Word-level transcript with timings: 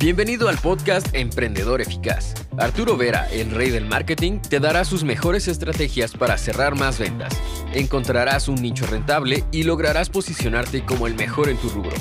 Bienvenido 0.00 0.48
al 0.48 0.56
podcast 0.58 1.12
Emprendedor 1.12 1.80
Eficaz. 1.80 2.32
Arturo 2.56 2.96
Vera, 2.96 3.28
el 3.32 3.50
rey 3.50 3.70
del 3.70 3.84
marketing, 3.84 4.38
te 4.38 4.60
dará 4.60 4.84
sus 4.84 5.02
mejores 5.02 5.48
estrategias 5.48 6.12
para 6.12 6.38
cerrar 6.38 6.76
más 6.76 7.00
ventas. 7.00 7.36
Encontrarás 7.74 8.46
un 8.46 8.62
nicho 8.62 8.86
rentable 8.86 9.42
y 9.50 9.64
lograrás 9.64 10.08
posicionarte 10.08 10.84
como 10.84 11.08
el 11.08 11.16
mejor 11.16 11.48
en 11.48 11.56
tu 11.56 11.68
rubro. 11.70 11.96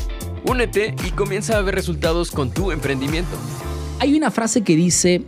Únete 0.46 0.94
y 1.08 1.10
comienza 1.10 1.58
a 1.58 1.62
ver 1.64 1.74
resultados 1.74 2.30
con 2.30 2.52
tu 2.52 2.72
emprendimiento. 2.72 3.36
Hay 4.00 4.16
una 4.16 4.30
frase 4.30 4.62
que 4.62 4.76
dice, 4.76 5.24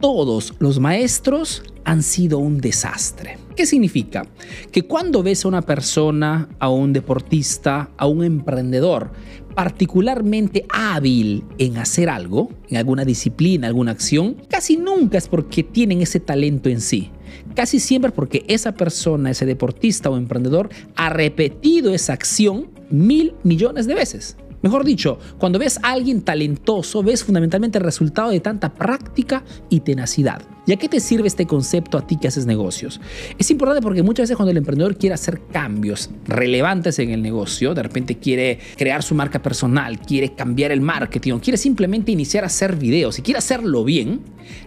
todos 0.00 0.54
los 0.58 0.80
maestros 0.80 1.62
han 1.84 2.02
sido 2.02 2.38
un 2.38 2.60
desastre. 2.60 3.38
¿Qué 3.54 3.66
significa? 3.66 4.26
Que 4.72 4.82
cuando 4.82 5.22
ves 5.22 5.44
a 5.44 5.48
una 5.48 5.62
persona, 5.62 6.48
a 6.58 6.70
un 6.70 6.92
deportista, 6.92 7.90
a 7.96 8.06
un 8.06 8.24
emprendedor 8.24 9.12
particularmente 9.54 10.66
hábil 10.70 11.44
en 11.58 11.78
hacer 11.78 12.08
algo, 12.08 12.50
en 12.68 12.76
alguna 12.76 13.04
disciplina, 13.04 13.66
alguna 13.66 13.92
acción, 13.92 14.36
casi 14.48 14.76
nunca 14.76 15.18
es 15.18 15.28
porque 15.28 15.62
tienen 15.62 16.02
ese 16.02 16.20
talento 16.20 16.68
en 16.68 16.80
sí. 16.80 17.10
Casi 17.54 17.80
siempre 17.80 18.10
porque 18.10 18.44
esa 18.48 18.72
persona, 18.72 19.30
ese 19.30 19.46
deportista 19.46 20.10
o 20.10 20.16
emprendedor, 20.16 20.68
ha 20.96 21.10
repetido 21.10 21.94
esa 21.94 22.12
acción 22.12 22.68
mil 22.90 23.34
millones 23.42 23.86
de 23.86 23.94
veces. 23.94 24.36
Mejor 24.62 24.84
dicho, 24.84 25.18
cuando 25.38 25.58
ves 25.58 25.78
a 25.82 25.92
alguien 25.92 26.20
talentoso, 26.22 27.02
ves 27.02 27.24
fundamentalmente 27.24 27.78
el 27.78 27.84
resultado 27.84 28.30
de 28.30 28.40
tanta 28.40 28.74
práctica 28.74 29.42
y 29.70 29.80
tenacidad. 29.80 30.42
¿Y 30.66 30.72
a 30.72 30.76
qué 30.76 30.88
te 30.88 31.00
sirve 31.00 31.26
este 31.26 31.46
concepto 31.46 31.96
a 31.96 32.06
ti 32.06 32.16
que 32.16 32.28
haces 32.28 32.44
negocios? 32.44 33.00
Es 33.38 33.50
importante 33.50 33.80
porque 33.80 34.02
muchas 34.02 34.24
veces 34.24 34.36
cuando 34.36 34.50
el 34.50 34.58
emprendedor 34.58 34.96
quiere 34.96 35.14
hacer 35.14 35.40
cambios 35.50 36.10
relevantes 36.26 36.98
en 36.98 37.10
el 37.10 37.22
negocio, 37.22 37.74
de 37.74 37.82
repente 37.82 38.18
quiere 38.18 38.58
crear 38.76 39.02
su 39.02 39.14
marca 39.14 39.40
personal, 39.40 39.98
quiere 39.98 40.34
cambiar 40.34 40.72
el 40.72 40.82
marketing, 40.82 41.38
quiere 41.38 41.56
simplemente 41.56 42.12
iniciar 42.12 42.44
a 42.44 42.48
hacer 42.48 42.76
videos 42.76 43.18
y 43.18 43.22
quiere 43.22 43.38
hacerlo 43.38 43.82
bien, 43.82 44.20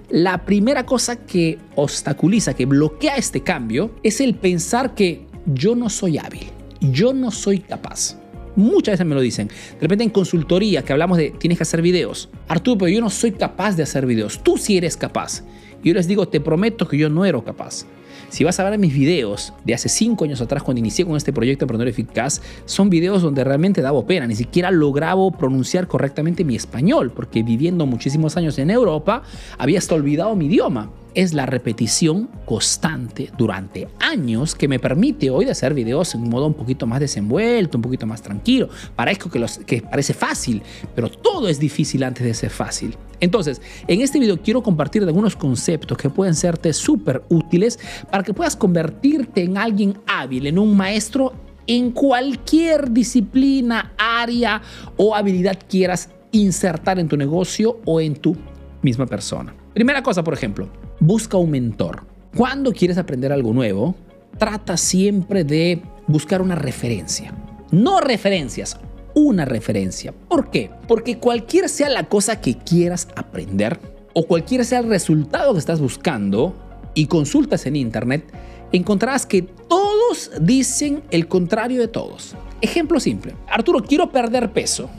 la 0.10 0.44
primera 0.46 0.86
cosa 0.86 1.18
que 1.18 1.60
obstaculiza, 1.76 2.56
que 2.56 2.66
bloquea 2.66 3.16
este 3.16 3.42
cambio, 3.42 3.92
es 4.02 4.22
el 4.22 4.36
pensar 4.36 4.96
que 4.96 5.28
yo 5.46 5.76
no 5.76 5.90
soy 5.90 6.18
hábil, 6.18 6.48
yo 6.82 7.14
no 7.14 7.32
soy 7.32 7.60
capaz. 7.60 8.23
Muchas 8.56 8.94
veces 8.94 9.06
me 9.06 9.16
lo 9.16 9.22
dicen. 9.22 9.48
De 9.48 9.80
repente 9.82 10.04
en 10.04 10.10
consultoría 10.10 10.84
que 10.84 10.94
hablamos 10.94 11.18
de 11.18 11.32
tienes 11.32 11.58
que 11.58 11.64
hacer 11.64 11.82
videos. 11.82 12.30
Arturo, 12.48 12.78
pero 12.80 12.90
yo 12.90 13.02
no 13.02 13.10
soy 13.10 13.32
capaz 13.32 13.76
de 13.76 13.84
hacer 13.84 14.06
videos. 14.06 14.44
Tú 14.44 14.58
sí 14.58 14.78
eres 14.78 14.98
capaz. 14.98 15.44
Y 15.84 15.90
yo 15.90 15.96
les 15.96 16.08
digo, 16.08 16.28
te 16.28 16.40
prometo 16.40 16.88
que 16.88 16.98
yo 16.98 17.10
no 17.10 17.26
era 17.26 17.42
capaz. 17.42 17.86
Si 18.30 18.44
vas 18.44 18.60
a 18.60 18.70
ver 18.70 18.80
mis 18.80 18.94
videos 18.94 19.54
de 19.64 19.74
hace 19.74 19.90
cinco 19.90 20.26
años 20.26 20.42
atrás, 20.42 20.64
cuando 20.64 20.80
inicié 20.80 21.06
con 21.06 21.16
este 21.16 21.34
proyecto 21.34 21.66
Emprendedor 21.66 21.90
Eficaz, 21.90 22.42
son 22.66 22.90
videos 22.90 23.22
donde 23.22 23.44
realmente 23.44 23.82
daba 23.82 24.06
pena. 24.08 24.26
Ni 24.26 24.36
siquiera 24.36 24.72
lograba 24.72 25.30
pronunciar 25.32 25.88
correctamente 25.88 26.44
mi 26.44 26.56
español, 26.56 27.12
porque 27.12 27.44
viviendo 27.44 27.86
muchísimos 27.86 28.38
años 28.38 28.58
en 28.58 28.72
Europa, 28.72 29.24
había 29.58 29.78
hasta 29.78 29.96
olvidado 29.96 30.36
mi 30.36 30.46
idioma 30.48 30.90
es 31.16 31.34
la 31.34 31.46
repetición 31.46 32.30
constante 32.46 33.32
durante 33.38 33.88
años 34.00 34.56
que 34.56 34.68
me 34.68 34.80
permite 34.80 35.30
hoy 35.30 35.46
hacer 35.50 35.74
videos 35.74 36.16
en 36.16 36.22
un 36.24 36.30
modo 36.30 36.48
un 36.48 36.54
poquito 36.54 36.86
más 36.86 37.00
desenvuelto, 37.00 37.78
un 37.78 37.82
poquito 37.82 38.06
más 38.06 38.22
tranquilo. 38.22 38.70
Parezco 38.96 39.30
que, 39.30 39.40
los, 39.40 39.60
que 39.60 39.82
parece 39.82 40.14
fácil, 40.14 40.62
pero 40.96 41.10
todo 41.10 41.48
es 41.48 41.60
difícil 41.60 42.04
antes 42.04 42.24
de 42.26 42.34
ser 42.34 42.50
fácil. 42.50 42.96
Entonces, 43.20 43.62
en 43.88 44.02
este 44.02 44.20
video 44.20 44.42
quiero 44.42 44.62
compartir 44.62 45.04
algunos 45.04 45.36
conceptos 45.36 45.98
que 45.98 46.10
pueden 46.10 46.36
serte 46.36 46.74
súper 46.74 47.24
útiles 47.30 47.80
para 48.12 48.24
que 48.24 48.34
puedas 48.34 48.56
convertirte 48.56 49.44
en 49.44 49.58
alguien 49.58 49.98
hábil, 50.08 50.48
en 50.48 50.60
un 50.60 50.76
maestro 50.76 51.34
en 51.68 51.92
cualquier 51.92 52.92
disciplina, 52.92 53.94
área 53.98 54.62
o 54.98 55.16
habilidad 55.16 55.58
quieras 55.70 56.10
insertar 56.32 57.00
en 57.00 57.08
tu 57.08 57.16
negocio 57.16 57.80
o 57.86 58.02
en 58.02 58.16
tu 58.16 58.36
misma 58.84 59.08
persona. 59.08 59.56
Primera 59.74 60.04
cosa, 60.04 60.24
por 60.24 60.34
ejemplo, 60.36 60.70
busca 61.00 61.38
un 61.38 61.50
mentor. 61.50 62.04
Cuando 62.36 62.72
quieres 62.72 62.98
aprender 62.98 63.32
algo 63.32 63.54
nuevo, 63.54 63.96
trata 64.38 64.78
siempre 64.78 65.44
de 65.44 65.82
buscar 66.08 66.42
una 66.42 66.56
referencia. 66.56 67.34
No 67.72 68.02
referencias, 68.02 68.78
una 69.16 69.46
referencia. 69.46 70.14
¿Por 70.30 70.52
qué? 70.52 70.70
Porque 70.88 71.18
cualquiera 71.18 71.68
sea 71.68 71.90
la 71.90 72.08
cosa 72.08 72.42
que 72.42 72.58
quieras 72.58 73.08
aprender 73.16 73.80
o 74.14 74.28
cualquiera 74.28 74.64
sea 74.64 74.80
el 74.80 74.90
resultado 74.90 75.54
que 75.54 75.60
estás 75.60 75.80
buscando 75.80 76.54
y 76.94 77.08
consultas 77.08 77.66
en 77.66 77.76
internet, 77.76 78.32
encontrarás 78.72 79.26
que 79.26 79.42
todos 79.42 80.32
dicen 80.42 81.04
el 81.10 81.28
contrario 81.28 81.80
de 81.80 81.88
todos. 81.88 82.36
Ejemplo 82.62 83.00
simple. 83.00 83.36
Arturo, 83.50 83.84
quiero 83.84 84.12
perder 84.12 84.52
peso. 84.52 84.90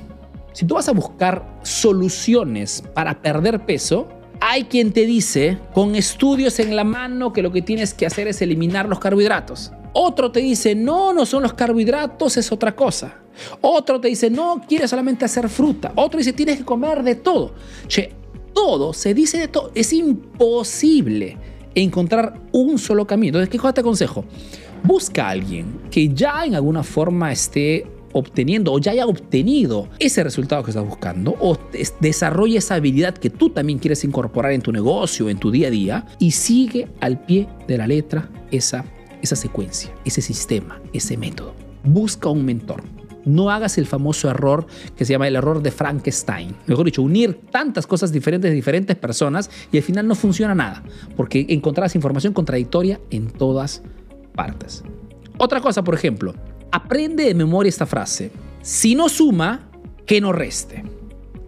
Si 0.54 0.64
tú 0.64 0.76
vas 0.76 0.88
a 0.88 0.92
buscar 0.92 1.58
soluciones 1.64 2.82
para 2.94 3.20
perder 3.20 3.66
peso, 3.66 4.08
hay 4.40 4.64
quien 4.64 4.92
te 4.92 5.04
dice, 5.04 5.58
con 5.74 5.96
estudios 5.96 6.60
en 6.60 6.76
la 6.76 6.84
mano, 6.84 7.32
que 7.32 7.42
lo 7.42 7.50
que 7.50 7.60
tienes 7.60 7.92
que 7.92 8.06
hacer 8.06 8.28
es 8.28 8.40
eliminar 8.40 8.88
los 8.88 9.00
carbohidratos. 9.00 9.72
Otro 9.92 10.30
te 10.30 10.38
dice, 10.38 10.76
no, 10.76 11.12
no 11.12 11.26
son 11.26 11.42
los 11.42 11.54
carbohidratos, 11.54 12.36
es 12.36 12.52
otra 12.52 12.76
cosa. 12.76 13.16
Otro 13.62 14.00
te 14.00 14.06
dice, 14.06 14.30
no, 14.30 14.62
quieres 14.68 14.90
solamente 14.90 15.24
hacer 15.24 15.48
fruta. 15.48 15.92
Otro 15.96 16.18
dice, 16.18 16.32
tienes 16.32 16.58
que 16.58 16.64
comer 16.64 17.02
de 17.02 17.16
todo. 17.16 17.54
Che, 17.88 18.12
todo, 18.54 18.92
se 18.92 19.12
dice 19.12 19.38
de 19.38 19.48
todo. 19.48 19.72
Es 19.74 19.92
imposible 19.92 21.36
encontrar 21.74 22.40
un 22.52 22.78
solo 22.78 23.08
camino. 23.08 23.38
Entonces, 23.38 23.50
¿qué 23.50 23.58
cosa 23.58 23.74
te 23.74 23.80
aconsejo? 23.80 24.24
Busca 24.84 25.26
a 25.26 25.30
alguien 25.30 25.80
que 25.90 26.14
ya 26.14 26.44
en 26.44 26.54
alguna 26.54 26.84
forma 26.84 27.32
esté 27.32 27.86
obteniendo 28.14 28.72
o 28.72 28.78
ya 28.78 28.92
haya 28.92 29.06
obtenido 29.06 29.88
ese 29.98 30.24
resultado 30.24 30.62
que 30.62 30.70
estás 30.70 30.86
buscando 30.86 31.36
o 31.40 31.58
desarrolla 32.00 32.58
esa 32.58 32.76
habilidad 32.76 33.14
que 33.14 33.28
tú 33.28 33.50
también 33.50 33.78
quieres 33.78 34.04
incorporar 34.04 34.52
en 34.52 34.62
tu 34.62 34.72
negocio, 34.72 35.28
en 35.28 35.38
tu 35.38 35.50
día 35.50 35.68
a 35.68 35.70
día 35.70 36.06
y 36.18 36.30
sigue 36.30 36.88
al 37.00 37.20
pie 37.24 37.46
de 37.68 37.76
la 37.76 37.86
letra 37.86 38.30
esa, 38.50 38.84
esa 39.20 39.36
secuencia, 39.36 39.92
ese 40.04 40.22
sistema, 40.22 40.80
ese 40.92 41.16
método. 41.16 41.54
Busca 41.82 42.28
un 42.30 42.44
mentor. 42.44 42.82
No 43.24 43.50
hagas 43.50 43.78
el 43.78 43.86
famoso 43.86 44.28
error 44.30 44.66
que 44.96 45.04
se 45.04 45.12
llama 45.12 45.26
el 45.28 45.36
error 45.36 45.62
de 45.62 45.70
Frankenstein. 45.70 46.54
Mejor 46.66 46.84
dicho, 46.84 47.02
unir 47.02 47.40
tantas 47.50 47.86
cosas 47.86 48.12
diferentes 48.12 48.50
de 48.50 48.54
diferentes 48.54 48.96
personas 48.96 49.50
y 49.72 49.78
al 49.78 49.82
final 49.82 50.06
no 50.06 50.14
funciona 50.14 50.54
nada, 50.54 50.82
porque 51.16 51.46
encontrarás 51.48 51.94
información 51.94 52.34
contradictoria 52.34 53.00
en 53.10 53.30
todas 53.30 53.82
partes. 54.34 54.84
Otra 55.38 55.60
cosa, 55.60 55.82
por 55.82 55.94
ejemplo, 55.94 56.34
aprende 56.74 57.22
de 57.22 57.34
memoria 57.34 57.68
esta 57.68 57.86
frase. 57.86 58.32
Si 58.60 58.96
no 58.96 59.08
suma, 59.08 59.70
que 60.06 60.20
no 60.20 60.32
reste. 60.32 60.82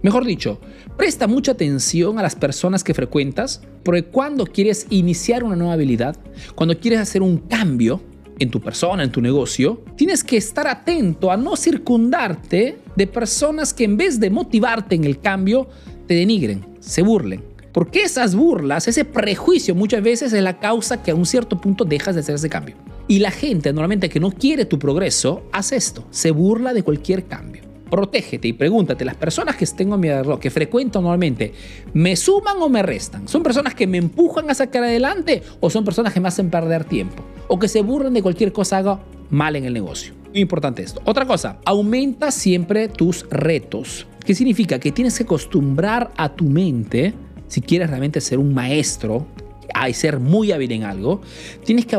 Mejor 0.03 0.25
dicho, 0.25 0.61
presta 0.97 1.27
mucha 1.27 1.51
atención 1.51 2.21
a 2.21 2.23
las 2.23 2.37
personas 2.37 2.85
que 2.85 2.95
frecuentas, 2.95 3.61
porque 3.83 4.05
cuando 4.05 4.47
quieres 4.47 4.87
iniciar 4.89 5.43
una 5.43 5.57
nueva 5.57 5.73
habilidad, 5.73 6.17
cuando 6.55 6.79
quieres 6.79 7.01
hacer 7.01 7.23
un 7.23 7.39
cambio 7.39 8.01
en 8.39 8.53
tu 8.53 8.61
persona, 8.61 9.03
en 9.03 9.11
tu 9.11 9.21
negocio, 9.21 9.83
tienes 9.97 10.23
que 10.23 10.37
estar 10.37 10.69
atento 10.69 11.33
a 11.33 11.37
no 11.37 11.57
circundarte 11.57 12.79
de 12.95 13.07
personas 13.09 13.75
que 13.75 13.83
en 13.83 13.97
vez 13.97 14.21
de 14.21 14.31
motivarte 14.31 14.95
en 14.95 15.03
el 15.03 15.19
cambio, 15.19 15.69
te 16.07 16.15
denigren, 16.15 16.65
se 16.79 17.03
burlen. 17.03 17.43
Porque 17.73 18.03
esas 18.03 18.37
burlas, 18.37 18.87
ese 18.87 19.05
prejuicio 19.05 19.75
muchas 19.75 20.05
veces 20.05 20.33
es 20.33 20.43
la 20.43 20.61
causa 20.61 21.03
que 21.03 21.11
a 21.11 21.17
un 21.17 21.27
cierto 21.27 21.61
punto 21.61 21.85
dejas 21.85 22.15
de 22.15 22.21
hacer 22.21 22.37
ese 22.37 22.49
cambio. 22.49 22.77
Y 23.09 23.21
la 23.21 23.31
gente 23.31 23.72
normalmente 23.72 24.09
que 24.09 24.19
no 24.19 24.33
quiere 24.33 24.65
tu 24.65 24.78
progreso 24.78 25.44
hace 25.53 25.77
esto, 25.77 26.05
se 26.11 26.33
burla 26.33 26.75
de 26.75 26.83
cualquier 26.83 27.27
cambio. 27.27 27.62
Protégete 27.89 28.49
y 28.49 28.53
pregúntate, 28.53 29.05
las 29.05 29.15
personas 29.15 29.55
que 29.55 29.65
tengo 29.67 29.94
a 29.94 29.99
mi 29.99 30.09
alrededor, 30.09 30.41
que 30.41 30.50
frecuento 30.50 31.00
normalmente, 31.00 31.53
¿me 31.95 32.16
suman 32.16 32.56
o 32.61 32.69
me 32.69 32.83
restan? 32.83 33.28
¿Son 33.28 33.45
personas 33.45 33.77
que 33.77 33.87
me 33.87 33.99
empujan 33.99 34.50
a 34.50 34.55
sacar 34.55 34.83
adelante 34.83 35.45
o 35.61 35.71
son 35.71 35.84
personas 35.84 36.12
que 36.12 36.21
me 36.21 36.27
hacen 36.27 36.50
perder 36.50 36.84
tiempo? 36.84 37.22
O 37.47 37.61
que 37.61 37.69
se 37.69 37.83
burlan 37.83 38.12
de 38.12 38.22
cualquier 38.22 38.53
cosa 38.53 38.78
haga 38.78 39.00
mal 39.31 39.55
en 39.55 39.66
el 39.66 39.72
negocio. 39.72 40.15
Muy 40.33 40.41
importante 40.41 40.83
esto. 40.83 41.00
Otra 41.05 41.27
cosa, 41.27 41.61
aumenta 41.65 42.33
siempre 42.33 42.89
tus 42.89 43.25
retos. 43.31 44.09
¿Qué 44.25 44.34
significa? 44.34 44.81
Que 44.81 44.91
tienes 44.91 45.16
que 45.16 45.22
acostumbrar 45.22 46.10
a 46.16 46.34
tu 46.34 46.45
mente, 46.47 47.15
si 47.47 47.60
quieres 47.60 47.89
realmente 47.89 48.21
ser 48.21 48.41
un 48.41 48.53
maestro, 48.53 49.28
y 49.89 49.95
ser 49.95 50.19
muy 50.19 50.53
hábil 50.53 50.73
en 50.73 50.84
algo, 50.84 51.21
tienes 51.65 51.87
que 51.87 51.97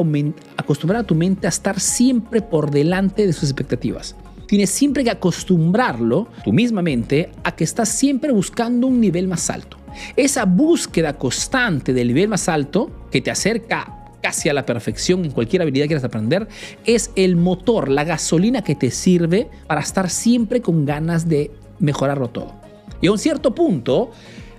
acostumbrar 0.57 1.01
a 1.01 1.03
tu 1.05 1.15
mente 1.15 1.47
a 1.47 1.49
estar 1.49 1.79
siempre 1.79 2.41
por 2.41 2.71
delante 2.71 3.25
de 3.25 3.33
sus 3.33 3.43
expectativas. 3.49 4.15
Tienes 4.47 4.69
siempre 4.69 5.03
que 5.03 5.09
acostumbrarlo, 5.09 6.27
tu 6.43 6.53
misma 6.53 6.81
mente, 6.81 7.29
a 7.43 7.55
que 7.55 7.63
estás 7.63 7.89
siempre 7.89 8.31
buscando 8.31 8.87
un 8.87 8.99
nivel 9.01 9.27
más 9.27 9.49
alto. 9.49 9.77
Esa 10.15 10.45
búsqueda 10.45 11.13
constante 11.13 11.93
del 11.93 12.07
nivel 12.07 12.29
más 12.29 12.47
alto, 12.47 12.89
que 13.11 13.21
te 13.21 13.29
acerca 13.29 13.93
casi 14.21 14.49
a 14.49 14.53
la 14.53 14.65
perfección 14.65 15.25
en 15.25 15.31
cualquier 15.31 15.61
habilidad 15.61 15.83
que 15.85 15.89
quieras 15.89 16.03
aprender, 16.03 16.47
es 16.85 17.11
el 17.15 17.35
motor, 17.35 17.89
la 17.89 18.03
gasolina 18.03 18.63
que 18.63 18.75
te 18.75 18.89
sirve 18.89 19.49
para 19.67 19.81
estar 19.81 20.09
siempre 20.09 20.61
con 20.61 20.85
ganas 20.85 21.27
de 21.27 21.51
mejorarlo 21.79 22.29
todo. 22.29 22.53
Y 23.01 23.07
a 23.07 23.11
un 23.11 23.19
cierto 23.19 23.53
punto, 23.53 24.11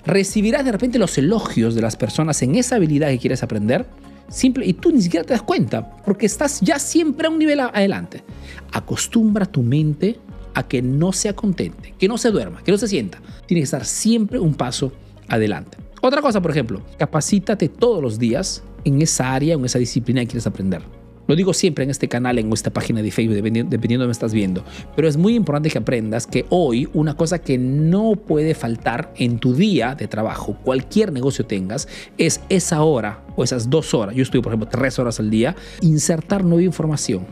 recibirás 0.09 0.65
de 0.65 0.73
repente 0.73 0.99
los 0.99 1.17
elogios 1.19 1.75
de 1.75 1.83
las 1.83 1.97
personas 1.97 2.43
en 2.43 2.55
esa 2.55 2.77
habilidad 2.77 3.09
que 3.11 3.19
quieres 3.19 3.43
aprender, 3.43 3.87
simple, 4.29 4.67
y 4.67 4.73
tú 4.73 4.91
ni 4.91 5.03
siquiera 5.03 5.25
te 5.25 5.35
das 5.35 5.43
cuenta, 5.43 5.97
porque 6.05 6.27
estás 6.27 6.61
ya 6.61 6.79
siempre 6.79 7.29
a 7.29 7.31
un 7.31 7.39
nivel 7.39 7.61
adelante. 7.61 8.25
Acostumbra 8.73 9.45
tu 9.47 9.63
mente 9.63 10.19
a 10.55 10.67
que 10.67 10.81
no 10.81 11.13
se 11.13 11.29
acontente, 11.29 11.95
que 11.99 12.09
no 12.09 12.17
se 12.17 12.31
duerma, 12.31 12.65
que 12.65 12.73
no 12.73 12.79
se 12.79 12.89
sienta. 12.89 13.21
Tiene 13.47 13.61
que 13.61 13.65
estar 13.65 13.85
siempre 13.85 14.39
un 14.39 14.55
paso 14.55 14.93
adelante. 15.29 15.77
Otra 16.01 16.23
cosa, 16.23 16.41
por 16.41 16.51
ejemplo, 16.53 16.83
capacítate 16.99 17.69
todos 17.69 18.03
los 18.03 18.19
días 18.19 18.63
en 18.85 19.03
esa 19.03 19.35
área, 19.35 19.55
en 19.55 19.65
esa 19.65 19.79
disciplina 19.79 20.23
que 20.23 20.29
quieres 20.29 20.47
aprender. 20.47 20.83
Lo 21.29 21.37
digo 21.37 21.53
siempre 21.53 21.85
en 21.85 21.91
este 21.91 22.09
canal, 22.09 22.39
en 22.39 22.51
esta 22.55 22.71
página 22.71 23.03
de 23.03 23.11
Facebook, 23.11 23.37
dependiendo, 23.37 23.71
dependiendo 23.71 24.03
de 24.03 24.07
dónde 24.07 24.13
estás 24.13 24.33
viendo. 24.33 24.65
Pero 24.97 25.07
es 25.07 25.19
muy 25.19 25.35
importante 25.35 25.69
que 25.69 25.77
aprendas 25.77 26.27
que 26.27 26.47
hoy 26.49 26.89
una 26.95 27.15
cosa 27.15 27.39
que 27.39 27.59
no 27.59 28.17
puede 28.17 28.55
faltar 28.55 29.13
en 29.15 29.39
tu 29.39 29.55
día 29.55 29.95
de 29.95 30.09
trabajo, 30.09 30.57
cualquier 30.65 31.13
negocio 31.13 31.45
tengas, 31.45 31.87
es 32.17 32.41
esa 32.49 32.81
hora 32.83 33.23
o 33.37 33.45
esas 33.45 33.69
dos 33.69 33.93
horas. 33.93 34.17
Yo 34.17 34.23
estoy, 34.23 34.41
por 34.41 34.53
ejemplo, 34.53 34.71
tres 34.71 34.99
horas 34.99 35.21
al 35.21 35.29
día, 35.29 35.55
insertar 35.83 36.45
nueva 36.45 36.63
información 36.63 37.27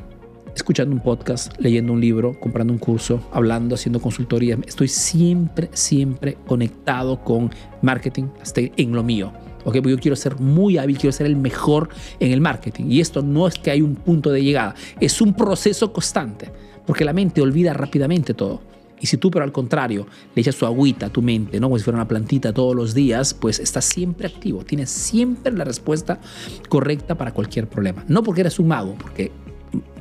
escuchando 0.54 0.94
un 0.94 1.02
podcast, 1.02 1.52
leyendo 1.58 1.92
un 1.92 2.00
libro, 2.00 2.38
comprando 2.40 2.72
un 2.72 2.78
curso, 2.78 3.20
hablando, 3.30 3.74
haciendo 3.74 4.00
consultoría. 4.00 4.58
Estoy 4.66 4.88
siempre, 4.88 5.68
siempre 5.74 6.38
conectado 6.46 7.22
con 7.22 7.50
marketing, 7.82 8.24
estoy 8.42 8.72
en 8.76 8.92
lo 8.92 9.02
mío. 9.02 9.32
Porque 9.66 9.82
yo 9.90 9.98
quiero 9.98 10.14
ser 10.14 10.38
muy 10.38 10.78
hábil, 10.78 10.96
quiero 10.96 11.12
ser 11.12 11.26
el 11.26 11.36
mejor 11.36 11.88
en 12.20 12.30
el 12.30 12.40
marketing. 12.40 12.84
Y 12.88 13.00
esto 13.00 13.20
no 13.20 13.48
es 13.48 13.58
que 13.58 13.72
hay 13.72 13.82
un 13.82 13.96
punto 13.96 14.30
de 14.30 14.42
llegada, 14.42 14.76
es 15.00 15.20
un 15.20 15.34
proceso 15.34 15.92
constante, 15.92 16.52
porque 16.86 17.04
la 17.04 17.12
mente 17.12 17.42
olvida 17.42 17.72
rápidamente 17.74 18.32
todo. 18.32 18.62
Y 19.00 19.06
si 19.06 19.16
tú, 19.16 19.30
pero 19.30 19.44
al 19.44 19.52
contrario, 19.52 20.06
le 20.34 20.40
echas 20.40 20.54
su 20.54 20.64
agüita 20.64 21.06
a 21.06 21.10
tu 21.10 21.20
mente, 21.20 21.58
¿no? 21.60 21.66
como 21.66 21.78
si 21.78 21.84
fuera 21.84 21.98
una 21.98 22.08
plantita 22.08 22.52
todos 22.52 22.74
los 22.74 22.94
días, 22.94 23.34
pues 23.34 23.58
estás 23.58 23.84
siempre 23.84 24.28
activo, 24.28 24.64
tienes 24.64 24.88
siempre 24.88 25.52
la 25.52 25.64
respuesta 25.64 26.20
correcta 26.68 27.16
para 27.16 27.32
cualquier 27.34 27.68
problema. 27.68 28.04
No 28.08 28.22
porque 28.22 28.42
eres 28.42 28.58
un 28.58 28.68
mago, 28.68 28.94
porque 28.96 29.32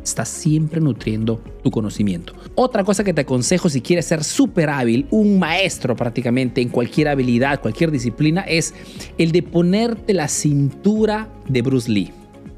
estás 0.06 0.30
siempre 0.30 0.80
nutriendo 0.80 1.42
tu 1.64 1.72
conocimiento. 1.72 2.34
Otra 2.56 2.84
cosa 2.84 3.04
que 3.04 3.14
te 3.14 3.22
aconsejo 3.22 3.70
si 3.70 3.82
quieres 3.82 4.06
ser 4.06 4.24
súper 4.24 4.70
hábil, 4.70 5.08
un 5.10 5.40
maestro 5.40 5.96
prácticamente 5.96 6.62
en 6.62 6.70
cualquier 6.70 7.10
habilidad, 7.10 7.60
cualquier 7.60 7.92
disciplina, 7.92 8.42
es 8.42 8.74
el 9.18 9.32
de 9.32 9.44
ponerte 9.44 10.14
la 10.14 10.28
cintura 10.28 11.30
de 11.48 11.62
Bruce 11.62 11.92
Lee. 11.92 12.12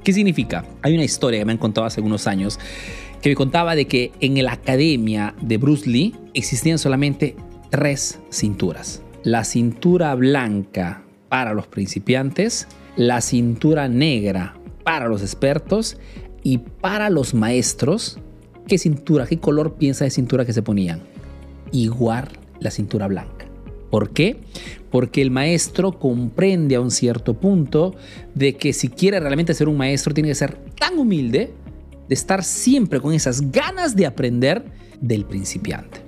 ¿Qué 0.04 0.14
significa? 0.14 0.66
Hay 0.82 0.94
una 0.94 1.04
historia 1.04 1.40
que 1.40 1.46
me 1.46 1.54
han 1.54 1.58
contado 1.58 1.88
hace 1.88 2.02
unos 2.02 2.28
años 2.28 2.60
que 3.22 3.30
me 3.30 3.36
contaba 3.36 3.76
de 3.76 3.88
que 3.88 4.12
en 4.20 4.42
la 4.44 4.54
academia 4.54 5.34
de 5.42 5.58
Bruce 5.58 5.90
Lee 5.90 6.16
existían 6.34 6.78
solamente 6.78 7.36
tres 7.72 8.20
cinturas. 8.30 9.02
La 9.24 9.44
cintura 9.44 10.14
blanca 10.16 11.04
para 11.30 11.54
los 11.54 11.68
principiantes, 11.68 12.68
la 12.96 13.22
cintura 13.22 13.88
negra 13.88 14.56
para 14.84 15.08
los 15.08 15.22
expertos 15.22 15.98
y 16.44 16.60
para 16.60 17.10
los 17.10 17.34
maestros, 17.34 18.20
¿qué 18.68 18.78
cintura, 18.78 19.26
qué 19.26 19.40
color 19.40 19.76
piensa 19.76 20.06
de 20.06 20.12
cintura 20.12 20.46
que 20.46 20.54
se 20.54 20.62
ponían? 20.62 21.02
Igual 21.72 22.30
la 22.60 22.72
cintura 22.72 23.08
blanca. 23.08 23.46
¿Por 23.90 24.12
qué? 24.12 24.38
Porque 24.92 25.22
el 25.22 25.32
maestro 25.32 25.98
comprende 25.98 26.76
a 26.76 26.82
un 26.82 26.92
cierto 26.92 27.34
punto 27.36 27.96
de 28.36 28.56
que 28.56 28.74
si 28.74 28.90
quiere 28.90 29.20
realmente 29.20 29.54
ser 29.54 29.70
un 29.70 29.78
maestro 29.78 30.14
tiene 30.14 30.30
que 30.30 30.36
ser 30.36 30.58
tan 30.80 30.98
humilde 30.98 31.54
de 32.08 32.14
estar 32.14 32.44
siempre 32.44 33.00
con 33.00 33.14
esas 33.14 33.52
ganas 33.52 33.96
de 33.96 34.06
aprender 34.06 34.66
del 35.00 35.26
principiante. 35.26 36.07